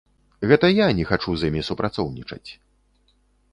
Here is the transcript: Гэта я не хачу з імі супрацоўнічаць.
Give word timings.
Гэта 0.51 0.71
я 0.71 0.87
не 0.99 1.05
хачу 1.09 1.35
з 1.43 1.53
імі 1.53 1.61
супрацоўнічаць. 1.69 2.49